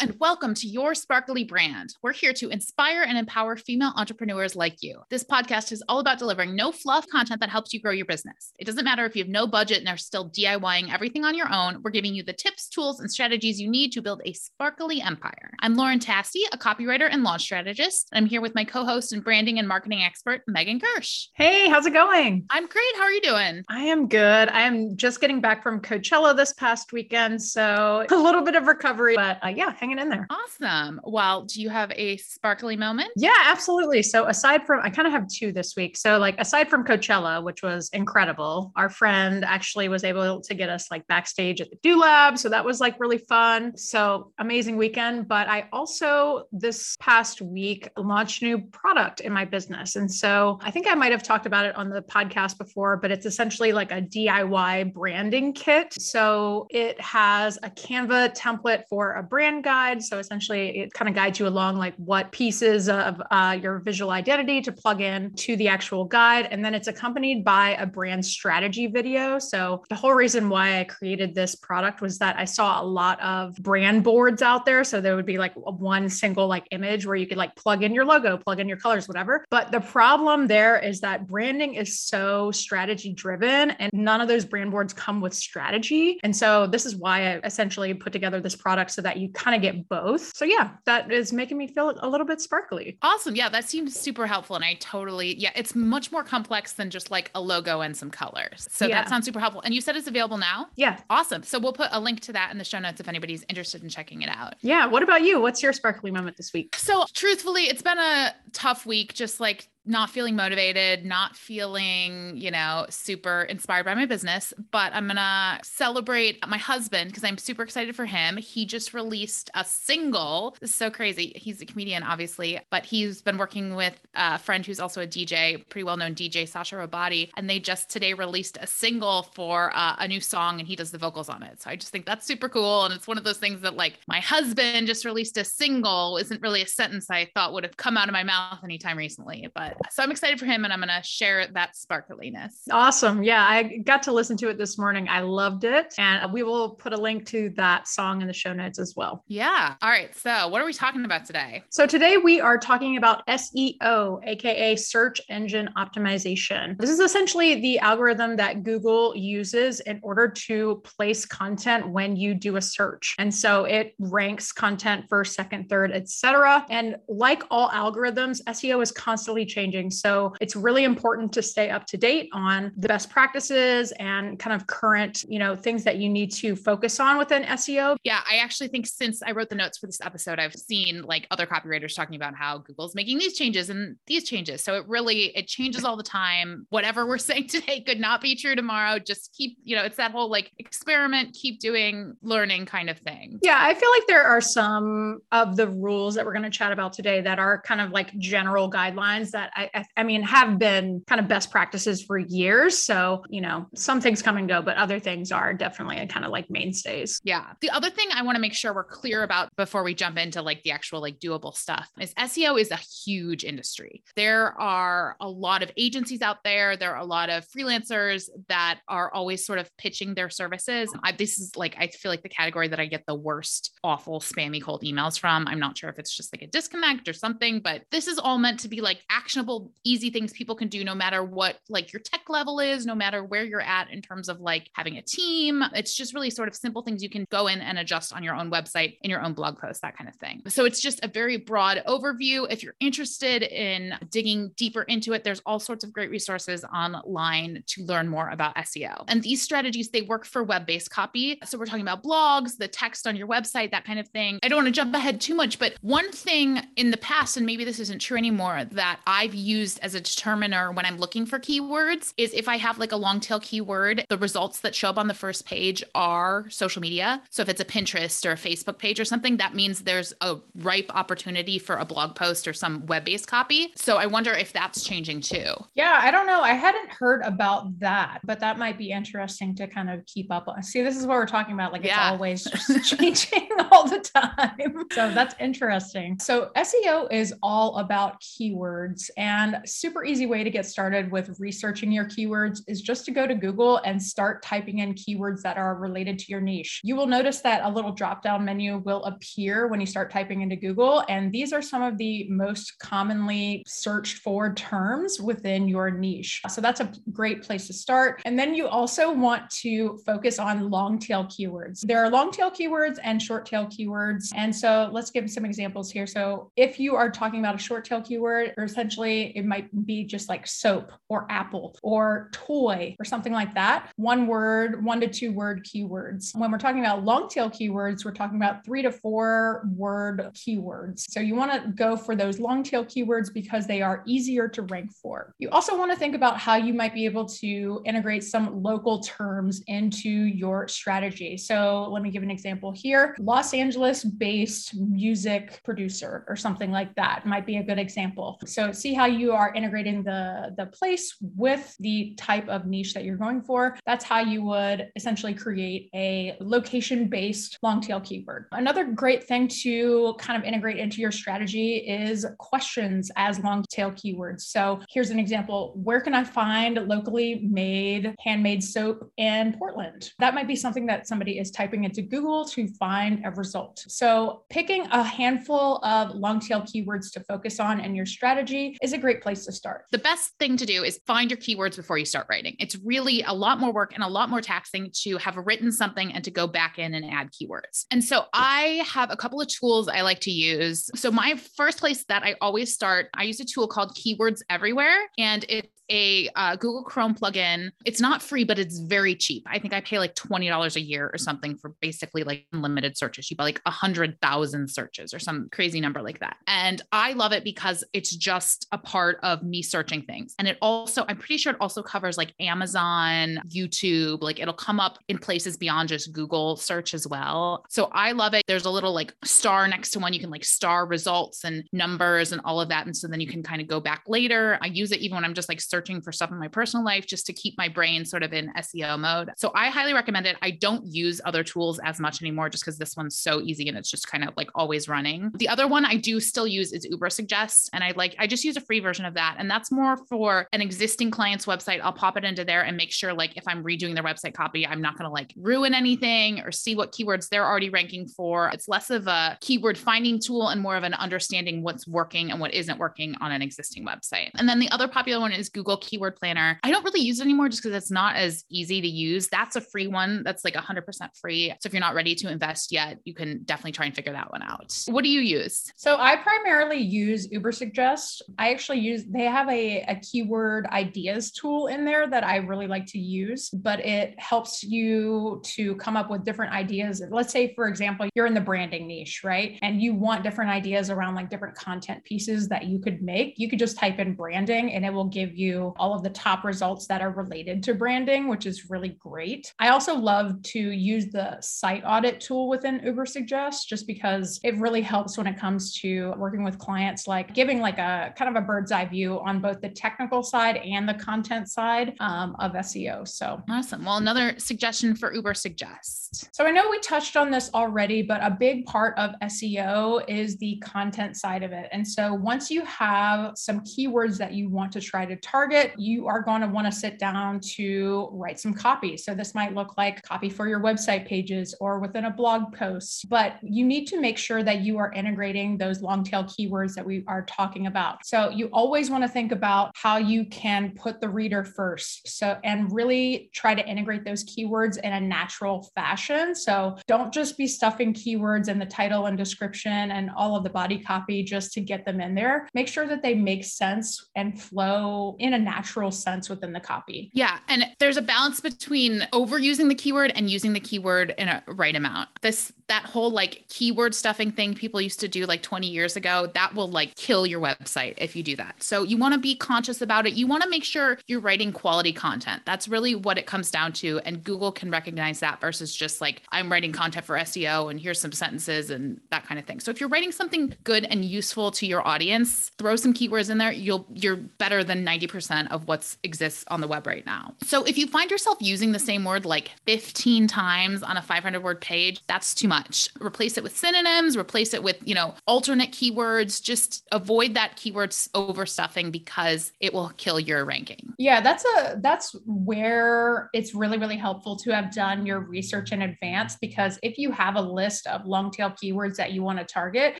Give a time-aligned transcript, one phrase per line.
[0.00, 1.96] and welcome to Your Sparkly Brand.
[2.02, 5.00] We're here to inspire and empower female entrepreneurs like you.
[5.10, 8.52] This podcast is all about delivering no fluff content that helps you grow your business.
[8.60, 11.52] It doesn't matter if you have no budget and are still DIYing everything on your
[11.52, 15.00] own, we're giving you the tips, tools, and strategies you need to build a sparkly
[15.00, 15.50] empire.
[15.60, 18.08] I'm Lauren Tasty, a copywriter and launch strategist.
[18.12, 21.26] I'm here with my co host and branding and marketing expert, Megan Gersh.
[21.34, 22.46] Hey, how's it going?
[22.50, 22.96] I'm great.
[22.96, 23.64] How are you doing?
[23.68, 24.48] I am good.
[24.48, 27.42] I am just getting back from Coachella this past weekend.
[27.42, 30.26] So a little bit of recovery, but uh, yeah, hanging in there.
[30.30, 31.00] Awesome.
[31.04, 33.10] Well, do you have a sparkly moment?
[33.16, 34.02] Yeah, absolutely.
[34.02, 35.96] So aside from, I kind of have two this week.
[35.96, 40.68] So like aside from Coachella, which was incredible, our friend actually was able to get
[40.68, 42.38] us like backstage at the Do Lab.
[42.38, 43.76] So that was like really fun.
[43.76, 45.28] So amazing weekend.
[45.28, 49.96] But I also this past week launched a new product in my business.
[49.96, 53.10] And so I think I might have talked about it on the podcast before, but
[53.10, 55.94] it's essentially like a DIY branding kit.
[55.98, 59.77] So it has a Canva template for a brand guide.
[59.98, 64.10] So essentially, it kind of guides you along like what pieces of uh, your visual
[64.10, 66.48] identity to plug in to the actual guide.
[66.50, 69.38] And then it's accompanied by a brand strategy video.
[69.38, 73.20] So the whole reason why I created this product was that I saw a lot
[73.20, 74.84] of brand boards out there.
[74.84, 77.94] So there would be like one single like image where you could like plug in
[77.94, 79.44] your logo, plug in your colors, whatever.
[79.50, 84.44] But the problem there is that branding is so strategy driven and none of those
[84.44, 86.18] brand boards come with strategy.
[86.22, 89.54] And so this is why I essentially put together this product so that you kind
[89.54, 90.36] of get both.
[90.36, 92.98] So yeah, that is making me feel a little bit sparkly.
[93.02, 93.36] Awesome.
[93.36, 94.56] Yeah, that seems super helpful.
[94.56, 98.10] And I totally, yeah, it's much more complex than just like a logo and some
[98.10, 98.68] colors.
[98.70, 99.02] So yeah.
[99.02, 99.62] that sounds super helpful.
[99.62, 100.68] And you said it's available now?
[100.76, 100.98] Yeah.
[101.10, 101.42] Awesome.
[101.42, 103.88] So we'll put a link to that in the show notes if anybody's interested in
[103.88, 104.54] checking it out.
[104.60, 104.86] Yeah.
[104.86, 105.40] What about you?
[105.40, 106.76] What's your sparkly moment this week?
[106.76, 112.50] So truthfully, it's been a tough week, just like not feeling motivated, not feeling, you
[112.50, 117.38] know, super inspired by my business, but I'm going to celebrate my husband because I'm
[117.38, 118.36] super excited for him.
[118.36, 120.56] He just released a single.
[120.60, 121.32] This is so crazy.
[121.36, 125.66] He's a comedian, obviously, but he's been working with a friend who's also a DJ,
[125.68, 127.30] pretty well known DJ, Sasha Robati.
[127.36, 130.90] And they just today released a single for uh, a new song and he does
[130.90, 131.62] the vocals on it.
[131.62, 132.84] So I just think that's super cool.
[132.84, 136.42] And it's one of those things that, like, my husband just released a single isn't
[136.42, 139.77] really a sentence I thought would have come out of my mouth anytime recently, but
[139.90, 142.52] so I'm excited for him and I'm going to share that sparkliness.
[142.70, 143.22] Awesome.
[143.22, 145.08] Yeah, I got to listen to it this morning.
[145.08, 145.94] I loved it.
[145.98, 149.24] And we will put a link to that song in the show notes as well.
[149.28, 149.74] Yeah.
[149.82, 150.14] All right.
[150.16, 151.62] So, what are we talking about today?
[151.70, 156.78] So, today we are talking about SEO, AKA search engine optimization.
[156.78, 162.34] This is essentially the algorithm that Google uses in order to place content when you
[162.34, 163.14] do a search.
[163.18, 166.66] And so it ranks content first, second, third, etc.
[166.70, 169.67] And like all algorithms, SEO is constantly changing.
[169.90, 174.54] So it's really important to stay up to date on the best practices and kind
[174.54, 177.96] of current, you know, things that you need to focus on within SEO.
[178.04, 181.26] Yeah, I actually think since I wrote the notes for this episode, I've seen like
[181.30, 184.62] other copywriters talking about how Google's making these changes and these changes.
[184.62, 186.66] So it really it changes all the time.
[186.70, 188.98] Whatever we're saying today could not be true tomorrow.
[188.98, 193.38] Just keep, you know, it's that whole like experiment, keep doing, learning kind of thing.
[193.42, 196.72] Yeah, I feel like there are some of the rules that we're going to chat
[196.72, 201.02] about today that are kind of like general guidelines that I, I mean, have been
[201.06, 202.78] kind of best practices for years.
[202.78, 206.30] So, you know, some things come and go, but other things are definitely kind of
[206.30, 207.20] like mainstays.
[207.24, 207.52] Yeah.
[207.60, 210.42] The other thing I want to make sure we're clear about before we jump into
[210.42, 214.02] like the actual like doable stuff is SEO is a huge industry.
[214.16, 218.80] There are a lot of agencies out there, there are a lot of freelancers that
[218.88, 220.92] are always sort of pitching their services.
[221.02, 224.20] I, this is like, I feel like the category that I get the worst, awful,
[224.20, 225.46] spammy cold emails from.
[225.46, 228.38] I'm not sure if it's just like a disconnect or something, but this is all
[228.38, 229.02] meant to be like
[229.38, 232.94] actionable easy things people can do no matter what like your tech level is, no
[232.94, 235.62] matter where you're at in terms of like having a team.
[235.74, 238.34] It's just really sort of simple things you can go in and adjust on your
[238.34, 240.42] own website, in your own blog post, that kind of thing.
[240.48, 242.50] So it's just a very broad overview.
[242.50, 247.62] If you're interested in digging deeper into it, there's all sorts of great resources online
[247.68, 249.04] to learn more about SEO.
[249.06, 251.38] And these strategies, they work for web-based copy.
[251.44, 254.40] So we're talking about blogs, the text on your website, that kind of thing.
[254.42, 257.46] I don't want to jump ahead too much, but one thing in the past, and
[257.46, 261.38] maybe this isn't true anymore, that I've used as a determiner when I'm looking for
[261.38, 264.96] keywords is if I have like a long tail keyword, the results that show up
[264.96, 267.22] on the first page are social media.
[267.28, 270.36] So if it's a Pinterest or a Facebook page or something, that means there's a
[270.54, 273.70] ripe opportunity for a blog post or some web based copy.
[273.76, 275.52] So I wonder if that's changing too.
[275.74, 276.40] Yeah, I don't know.
[276.40, 280.48] I hadn't heard about that, but that might be interesting to kind of keep up
[280.48, 280.62] on.
[280.62, 281.74] See, this is what we're talking about.
[281.74, 282.12] Like it's yeah.
[282.12, 284.86] always just changing all the time.
[284.92, 286.18] So that's interesting.
[286.18, 291.90] So SEO is all about keywords and super easy way to get started with researching
[291.90, 295.74] your keywords is just to go to Google and start typing in keywords that are
[295.74, 296.80] related to your niche.
[296.84, 300.42] You will notice that a little drop down menu will appear when you start typing
[300.42, 301.04] into Google.
[301.08, 306.40] And these are some of the most commonly searched for terms within your niche.
[306.48, 308.22] So that's a great place to start.
[308.24, 311.80] And then you also want to focus on long tail keywords.
[311.80, 314.32] There are long tail keywords and short tail keywords.
[314.36, 316.06] And so let's give some examples here.
[316.06, 320.04] So if you are talking about a short tail keyword, or essentially it might be
[320.04, 325.08] just like soap or apple or toy or something like that, one word, one to
[325.08, 326.36] two word keywords.
[326.36, 331.04] When we're talking about long tail keywords, we're talking about three to four word keywords.
[331.08, 334.62] So you want to go for those long tail keywords because they are easier to
[334.62, 335.34] rank for.
[335.38, 339.00] You also want to think about how you might be able to integrate some local
[339.00, 341.36] terms into your strategy.
[341.36, 343.16] So let me give an example here.
[343.18, 348.38] Los Angeles based music producer or something like that might be a good example.
[348.46, 353.04] So see how you are integrating the, the place with the type of niche that
[353.04, 353.76] you're going for.
[353.86, 358.46] That's how you would essentially create a location based long tail keyword.
[358.50, 363.92] Another great thing to kind of integrate into your strategy is questions as long tail
[363.92, 364.40] keywords.
[364.40, 370.10] So here's an example Where can I find locally made handmade soap in Portland?
[370.18, 373.84] That might be something that somebody is typing into Google to find a result.
[373.86, 378.87] So picking a handful of long tail keywords to focus on in your strategy is
[378.92, 379.84] a great place to start.
[379.90, 382.56] The best thing to do is find your keywords before you start writing.
[382.58, 386.12] It's really a lot more work and a lot more taxing to have written something
[386.12, 387.84] and to go back in and add keywords.
[387.90, 390.90] And so I have a couple of tools I like to use.
[390.94, 394.98] So my first place that I always start, I use a tool called Keywords Everywhere
[395.18, 397.70] and it's a uh, Google Chrome plugin.
[397.84, 399.44] It's not free, but it's very cheap.
[399.46, 403.30] I think I pay like $20 a year or something for basically like unlimited searches.
[403.30, 406.36] You buy like a hundred thousand searches or some crazy number like that.
[406.46, 410.34] And I love it because it's just a part of me searching things.
[410.38, 414.80] And it also, I'm pretty sure it also covers like Amazon, YouTube, like it'll come
[414.80, 417.64] up in places beyond just Google search as well.
[417.68, 418.42] So I love it.
[418.46, 420.12] There's a little like star next to one.
[420.12, 422.86] You can like star results and numbers and all of that.
[422.86, 424.58] And so then you can kind of go back later.
[424.62, 426.84] I use it even when I'm just like searching searching for stuff in my personal
[426.84, 429.30] life just to keep my brain sort of in SEO mode.
[429.36, 430.36] So I highly recommend it.
[430.42, 433.76] I don't use other tools as much anymore just because this one's so easy and
[433.76, 435.30] it's just kind of like always running.
[435.34, 437.70] The other one I do still use is Uber Ubersuggest.
[437.72, 439.36] And I like, I just use a free version of that.
[439.38, 441.80] And that's more for an existing client's website.
[441.82, 444.66] I'll pop it into there and make sure, like, if I'm redoing their website copy,
[444.66, 448.48] I'm not going to like ruin anything or see what keywords they're already ranking for.
[448.50, 452.40] It's less of a keyword finding tool and more of an understanding what's working and
[452.40, 454.30] what isn't working on an existing website.
[454.34, 456.58] And then the other popular one is Google Google Keyword Planner.
[456.62, 459.28] I don't really use it anymore just because it's not as easy to use.
[459.28, 460.82] That's a free one that's like 100%
[461.20, 461.50] free.
[461.60, 464.32] So if you're not ready to invest yet, you can definitely try and figure that
[464.32, 464.74] one out.
[464.86, 465.70] What do you use?
[465.76, 468.22] So I primarily use Ubersuggest.
[468.38, 472.66] I actually use, they have a, a keyword ideas tool in there that I really
[472.66, 477.02] like to use, but it helps you to come up with different ideas.
[477.10, 479.58] Let's say, for example, you're in the branding niche, right?
[479.60, 483.34] And you want different ideas around like different content pieces that you could make.
[483.36, 486.44] You could just type in branding and it will give you all of the top
[486.44, 489.52] results that are related to branding, which is really great.
[489.58, 494.82] I also love to use the site audit tool within Ubersuggest just because it really
[494.82, 498.46] helps when it comes to working with clients, like giving like a kind of a
[498.46, 503.06] bird's eye view on both the technical side and the content side um, of SEO.
[503.06, 503.84] So awesome.
[503.84, 506.28] Well, another suggestion for Ubersuggest.
[506.32, 510.36] So I know we touched on this already, but a big part of SEO is
[510.38, 511.68] the content side of it.
[511.72, 515.72] And so once you have some keywords that you want to try to target, target,
[515.78, 518.96] you are going to want to sit down to write some copy.
[518.98, 523.08] So this might look like copy for your website pages or within a blog post,
[523.08, 526.84] but you need to make sure that you are integrating those long tail keywords that
[526.84, 528.04] we are talking about.
[528.04, 532.06] So you always want to think about how you can put the reader first.
[532.08, 536.34] So, and really try to integrate those keywords in a natural fashion.
[536.34, 540.50] So don't just be stuffing keywords in the title and description and all of the
[540.50, 542.48] body copy just to get them in there.
[542.52, 546.60] Make sure that they make sense and flow in a a natural sense within the
[546.60, 547.10] copy.
[547.12, 547.38] Yeah.
[547.48, 551.74] And there's a balance between overusing the keyword and using the keyword in a right
[551.74, 552.08] amount.
[552.20, 556.30] This, that whole like keyword stuffing thing people used to do like 20 years ago,
[556.34, 558.62] that will like kill your website if you do that.
[558.62, 560.14] So you want to be conscious about it.
[560.14, 562.42] You want to make sure you're writing quality content.
[562.44, 564.00] That's really what it comes down to.
[564.04, 568.00] And Google can recognize that versus just like, I'm writing content for SEO and here's
[568.00, 569.60] some sentences and that kind of thing.
[569.60, 573.38] So if you're writing something good and useful to your audience, throw some keywords in
[573.38, 573.52] there.
[573.52, 577.34] You'll, you're better than 90% 90% of what exists on the web right now.
[577.42, 581.42] So if you find yourself using the same word like 15 times on a 500
[581.42, 582.88] word page, that's too much.
[583.00, 586.42] Replace it with synonyms, replace it with, you know, alternate keywords.
[586.42, 590.94] Just avoid that keywords overstuffing because it will kill your ranking.
[590.98, 595.82] Yeah, that's a that's where it's really really helpful to have done your research in
[595.82, 599.44] advance because if you have a list of long tail keywords that you want to
[599.44, 599.98] target,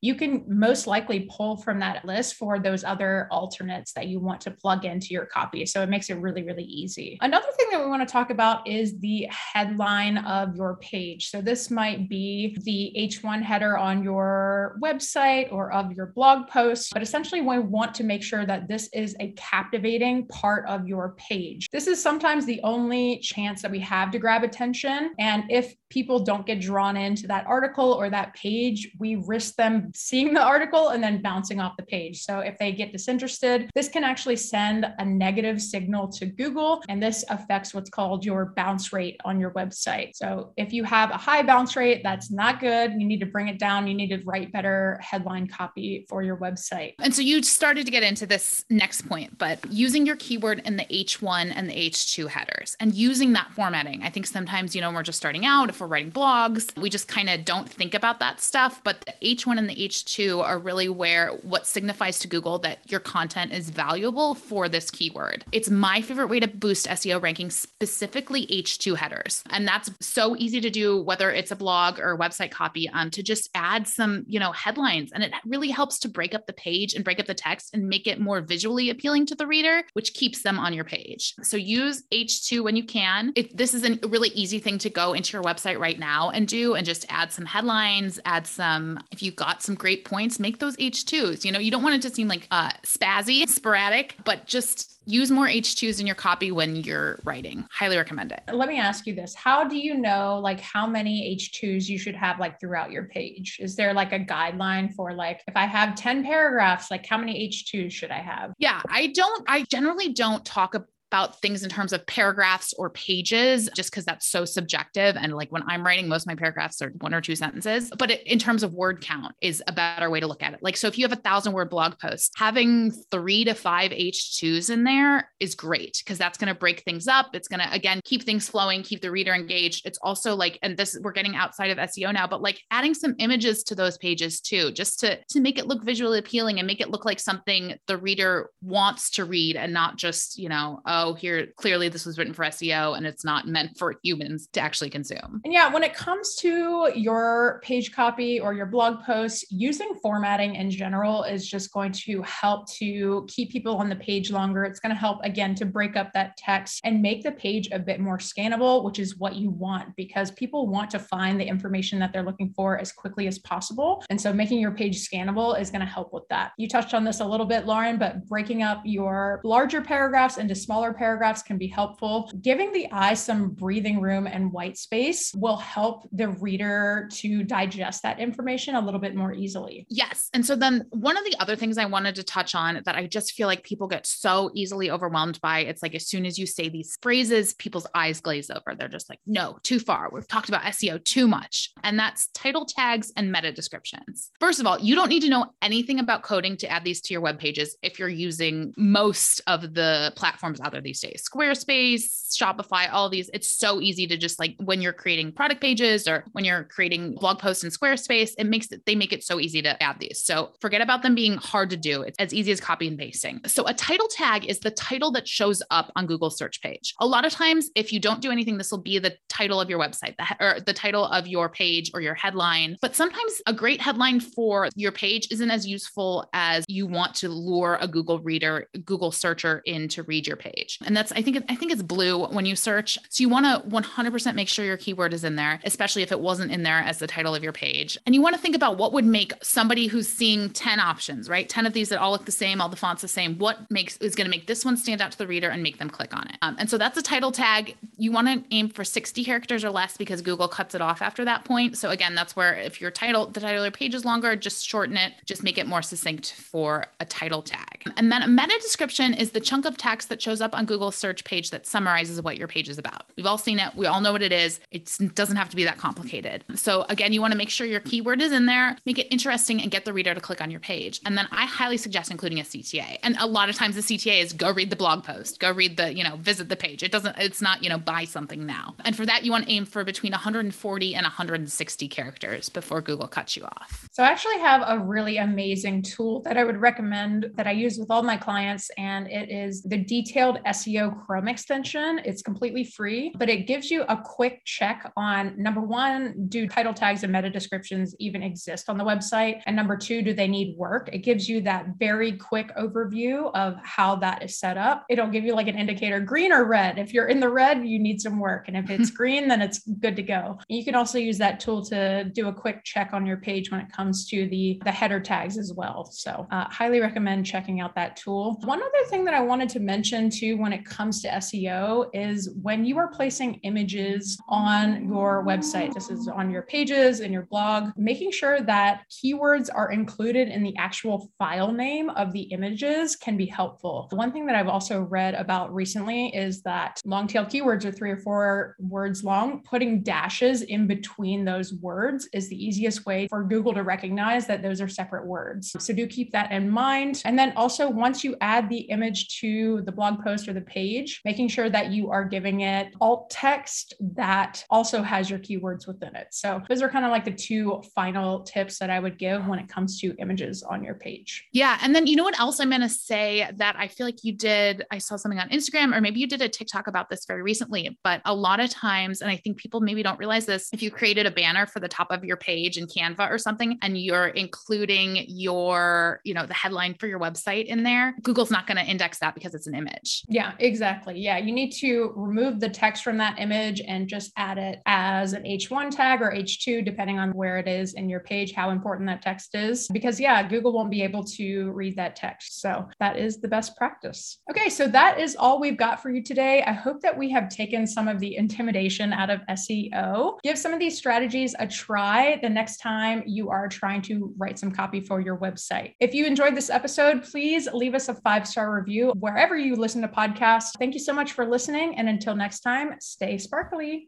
[0.00, 4.40] you can most likely pull from that list for those other alternates that you want
[4.40, 5.66] to plug into your copy.
[5.66, 7.18] So it makes it really really easy.
[7.20, 11.30] Another thing that we want to talk about is the headline of your page.
[11.30, 16.92] So this might be the H1 header on your website or of your blog post,
[16.92, 21.14] but essentially we want to make sure that this is a captivating part of your
[21.18, 21.68] page.
[21.72, 25.12] This is sometimes the only chance that we have to grab attention.
[25.18, 29.90] And if people don't get drawn into that article or that page, we risk them
[29.94, 32.22] seeing the article and then bouncing off the page.
[32.22, 37.02] So if they get disinterested, this can actually send a negative signal to Google, and
[37.02, 40.10] this affects what's called your bounce rate on your website.
[40.14, 42.92] So if you have a high bounce rate, that's not good.
[42.92, 43.86] You need to bring it down.
[43.86, 46.94] You need to write better headline copy for your website.
[47.00, 50.76] And so you started to get into this next point, but using your keyword in
[50.76, 54.02] the H1 and the H2 headers and using that formatting.
[54.02, 57.08] I think sometimes, you know, we're just starting out, if we're writing blogs, we just
[57.08, 58.80] kind of don't think about that stuff.
[58.84, 63.00] But the H1 and the H2 are really where what signifies to Google that your
[63.00, 65.44] content is valuable for this keyword.
[65.52, 69.42] It's my favorite way to boost SEO rankings, specifically H2 headers.
[69.50, 73.10] And that's so easy to do, whether it's a blog or a website copy, um,
[73.10, 75.12] to just add some, you know, headlines.
[75.12, 77.88] And it really helps to break up the page and break up the text and
[77.88, 81.34] make it more visually appealing to the reader, which keeps them on your page.
[81.42, 83.32] So use H2 when you can.
[83.36, 86.46] If this is a really easy thing to go into your website right now and
[86.46, 90.58] do, and just add some headlines, add some, if you've got some great points, make
[90.58, 91.44] those H2s.
[91.44, 95.30] You know, you don't want it to seem like uh, spazzy, sporadic, but just use
[95.30, 97.66] more H2s in your copy when you're writing.
[97.70, 98.42] Highly recommend it.
[98.52, 99.34] Let me ask you this.
[99.34, 103.58] How do you know like how many H2s you should have like throughout your page?
[103.60, 107.48] Is there like a guideline for like if I have 10 paragraphs, like how many
[107.48, 108.52] H2s should I have?
[108.58, 110.74] Yeah, I don't I generally don't talk
[111.10, 115.16] about things in terms of paragraphs or pages, just because that's so subjective.
[115.16, 117.90] And like when I'm writing, most of my paragraphs are one or two sentences.
[117.96, 120.60] But in terms of word count, is a better way to look at it.
[120.62, 124.70] Like, so if you have a thousand word blog post, having three to five H2s
[124.70, 127.30] in there is great because that's going to break things up.
[127.34, 129.86] It's going to, again, keep things flowing, keep the reader engaged.
[129.86, 133.14] It's also like, and this we're getting outside of SEO now, but like adding some
[133.18, 136.80] images to those pages too, just to, to make it look visually appealing and make
[136.80, 141.05] it look like something the reader wants to read and not just, you know, oh,
[141.06, 144.60] Oh, here clearly this was written for SEO and it's not meant for humans to
[144.60, 145.40] actually consume.
[145.44, 150.56] And yeah, when it comes to your page copy or your blog post, using formatting
[150.56, 154.64] in general is just going to help to keep people on the page longer.
[154.64, 157.78] It's going to help again to break up that text and make the page a
[157.78, 162.00] bit more scannable, which is what you want because people want to find the information
[162.00, 164.02] that they're looking for as quickly as possible.
[164.10, 166.50] And so making your page scannable is going to help with that.
[166.58, 170.56] You touched on this a little bit, Lauren, but breaking up your larger paragraphs into
[170.56, 172.30] smaller smaller paragraphs can be helpful.
[172.40, 178.02] Giving the eye some breathing room and white space will help the reader to digest
[178.02, 179.86] that information a little bit more easily.
[179.88, 180.28] Yes.
[180.32, 183.06] And so then one of the other things I wanted to touch on that I
[183.06, 186.46] just feel like people get so easily overwhelmed by, it's like as soon as you
[186.46, 188.76] say these phrases, people's eyes glaze over.
[188.78, 190.10] They're just like, no, too far.
[190.12, 191.72] We've talked about SEO too much.
[191.82, 194.30] And that's title tags and meta descriptions.
[194.38, 197.14] First of all, you don't need to know anything about coding to add these to
[197.14, 202.36] your web pages if you're using most of the platforms out there these days Squarespace,
[202.36, 203.30] Shopify, all these.
[203.32, 207.14] It's so easy to just like when you're creating product pages or when you're creating
[207.16, 210.24] blog posts in Squarespace, it makes it, they make it so easy to add these.
[210.24, 212.02] So forget about them being hard to do.
[212.02, 213.40] It's as easy as copy and pasting.
[213.46, 216.94] So a title tag is the title that shows up on Google search page.
[217.00, 219.68] A lot of times, if you don't do anything, this will be the title of
[219.68, 222.76] your website the, or the title of your page or your headline.
[222.80, 227.28] But sometimes a great headline for your page isn't as useful as you want to
[227.28, 230.78] lure a Google reader, Google searcher in to read your page.
[230.84, 232.98] And that's, I think, I think it's blue when you search.
[233.10, 236.20] So you want to 100% make sure your keyword is in there, especially if it
[236.20, 237.98] wasn't in there as the title of your page.
[238.06, 241.48] And you want to think about what would make somebody who's seeing 10 options, right?
[241.48, 243.36] 10 of these that all look the same, all the fonts the same.
[243.38, 245.78] What makes is going to make this one stand out to the reader and make
[245.78, 246.36] them click on it?
[246.42, 247.76] Um, and so that's a title tag.
[247.98, 251.24] You want to aim for 60 characters or less because Google cuts it off after
[251.24, 251.76] that point.
[251.76, 254.66] So again, that's where if your title, the title of your page is longer, just
[254.66, 257.92] shorten it, just make it more succinct for a title tag.
[257.96, 260.96] And then a meta description is the chunk of text that shows up on Google's
[260.96, 263.04] search page that summarizes what your page is about.
[263.16, 263.74] We've all seen it.
[263.74, 264.60] We all know what it is.
[264.70, 266.44] It doesn't have to be that complicated.
[266.54, 269.60] So again, you want to make sure your keyword is in there, make it interesting
[269.60, 271.00] and get the reader to click on your page.
[271.04, 272.98] And then I highly suggest including a CTA.
[273.02, 275.76] And a lot of times the CTA is go read the blog post, go read
[275.76, 276.82] the, you know, visit the page.
[276.82, 278.74] It doesn't, it's not, you know, buy something now.
[278.84, 283.08] And for that, you want to aim for between 140 and 160 characters before Google
[283.08, 283.88] cuts you off.
[283.92, 287.78] So I actually have a really amazing tool that I would recommend that I use
[287.78, 292.00] with all my clients, and it is the detailed SEO Chrome extension.
[292.04, 296.74] It's completely free, but it gives you a quick check on number one, do title
[296.74, 299.40] tags and meta descriptions even exist on the website?
[299.46, 300.90] And number two, do they need work?
[300.92, 304.84] It gives you that very quick overview of how that is set up.
[304.88, 306.78] It'll give you like an indicator green or red.
[306.78, 308.48] If you're in the red, you need some work.
[308.48, 310.38] And if it's green, then it's good to go.
[310.48, 313.60] You can also use that tool to do a quick check on your page when
[313.60, 315.84] it comes to the, the header tags as well.
[315.92, 318.38] So, uh, highly recommend checking out that tool.
[318.44, 322.30] One other thing that I wanted to mention too when it comes to SEO is
[322.42, 327.26] when you are placing images on your website, this is on your pages and your
[327.26, 332.96] blog, making sure that keywords are included in the actual file name of the images
[332.96, 333.88] can be helpful.
[333.92, 337.90] One thing that I've also read about recently is that long tail keywords are three
[337.90, 339.42] or four words long.
[339.42, 344.42] Putting dashes in between those words is the easiest way for Google to recognize that
[344.42, 345.54] those are separate words.
[345.58, 347.02] So do keep that in mind.
[347.04, 351.00] And then also, once you add the image to the blog post or the page,
[351.04, 355.94] making sure that you are giving it alt text that also has your keywords within
[355.96, 356.08] it.
[356.10, 359.38] So those are kind of like the two final tips that I would give when
[359.38, 361.26] it comes to images on your page.
[361.32, 361.58] Yeah.
[361.62, 364.12] And then you know what else I'm going to say that I feel like you
[364.12, 364.64] did?
[364.70, 367.78] I saw something on Instagram or maybe you did a TikTok about this very recently,
[367.82, 370.70] but a lot of times, and I think people maybe don't realize this, if you
[370.70, 374.08] created a banner for the top of your page in Canva or something, and you're
[374.08, 378.64] including your, you know, the headline for your website in there, Google's not going to
[378.64, 380.04] index that because it's an image.
[380.08, 380.98] Yeah, exactly.
[380.98, 381.18] Yeah.
[381.18, 385.24] You need to remove the text from that image and just add it as an
[385.24, 389.02] H1 tag or H2, depending on where it is in your page, how important that
[389.02, 389.68] text is.
[389.68, 392.40] Because, yeah, Google won't be able to read that text.
[392.40, 394.18] So that is the best practice.
[394.30, 394.48] Okay.
[394.48, 396.42] So that is all we've got for you today.
[396.42, 400.18] I hope that we have taken some of the intimidation out of SEO.
[400.22, 404.38] Give some of these strategies a try the next time you are trying to write
[404.38, 405.74] some copy for your website.
[405.80, 409.82] If you enjoyed this episode, please leave us a five star review wherever you listen
[409.82, 410.50] to podcasts.
[410.58, 411.76] Thank you so much for listening.
[411.76, 413.84] And until next time, stay sparkly.